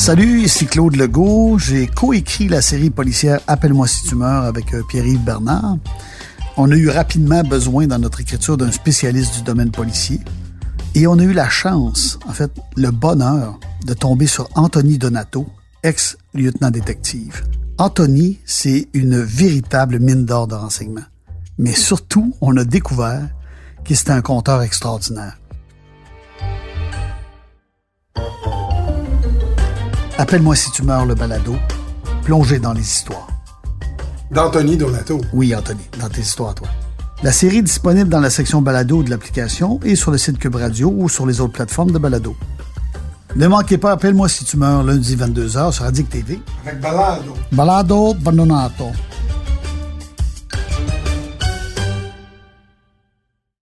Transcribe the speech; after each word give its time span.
Salut, 0.00 0.40
ici 0.40 0.64
Claude 0.64 0.96
Legault. 0.96 1.58
J'ai 1.58 1.86
coécrit 1.86 2.48
la 2.48 2.62
série 2.62 2.88
policière 2.88 3.38
Appelle-moi 3.46 3.86
si 3.86 4.02
tu 4.06 4.14
meurs 4.14 4.44
avec 4.44 4.72
euh, 4.72 4.82
Pierre-Yves 4.82 5.22
Bernard. 5.22 5.76
On 6.56 6.70
a 6.70 6.74
eu 6.74 6.88
rapidement 6.88 7.42
besoin 7.42 7.86
dans 7.86 7.98
notre 7.98 8.22
écriture 8.22 8.56
d'un 8.56 8.72
spécialiste 8.72 9.34
du 9.34 9.42
domaine 9.42 9.70
policier. 9.70 10.18
Et 10.94 11.06
on 11.06 11.18
a 11.18 11.22
eu 11.22 11.34
la 11.34 11.50
chance, 11.50 12.18
en 12.26 12.32
fait, 12.32 12.50
le 12.78 12.90
bonheur 12.90 13.60
de 13.84 13.92
tomber 13.92 14.26
sur 14.26 14.48
Anthony 14.54 14.96
Donato, 14.96 15.46
ex-lieutenant 15.82 16.70
détective. 16.70 17.44
Anthony, 17.76 18.38
c'est 18.46 18.88
une 18.94 19.20
véritable 19.20 19.98
mine 19.98 20.24
d'or 20.24 20.46
de 20.46 20.54
renseignements. 20.54 21.04
Mais 21.58 21.74
surtout, 21.74 22.34
on 22.40 22.56
a 22.56 22.64
découvert 22.64 23.28
qu'il 23.84 23.98
était 23.98 24.12
un 24.12 24.22
conteur 24.22 24.62
extraordinaire. 24.62 25.36
Appelle-moi 30.20 30.54
si 30.54 30.70
tu 30.70 30.82
meurs 30.82 31.06
le 31.06 31.14
balado, 31.14 31.56
plongé 32.24 32.58
dans 32.58 32.74
les 32.74 32.82
histoires. 32.82 33.26
D'Anthony 34.30 34.76
Donato. 34.76 35.18
Oui, 35.32 35.54
Anthony, 35.54 35.80
dans 35.98 36.10
tes 36.10 36.20
histoires, 36.20 36.54
toi. 36.54 36.68
La 37.22 37.32
série 37.32 37.56
est 37.56 37.62
disponible 37.62 38.10
dans 38.10 38.20
la 38.20 38.28
section 38.28 38.60
balado 38.60 39.02
de 39.02 39.08
l'application 39.08 39.80
et 39.82 39.96
sur 39.96 40.10
le 40.10 40.18
site 40.18 40.38
Cube 40.38 40.56
Radio 40.56 40.92
ou 40.94 41.08
sur 41.08 41.24
les 41.24 41.40
autres 41.40 41.54
plateformes 41.54 41.92
de 41.92 41.98
balado. 41.98 42.36
Ne 43.34 43.46
manquez 43.46 43.78
pas 43.78 43.92
Appelle-moi 43.92 44.28
si 44.28 44.44
tu 44.44 44.58
meurs 44.58 44.82
lundi 44.82 45.16
22h 45.16 45.72
sur 45.72 45.86
Addict 45.86 46.10
TV. 46.10 46.38
Avec 46.66 46.82
Balado. 46.82 47.34
Balado 47.50 48.12
Bandonato. 48.12 48.88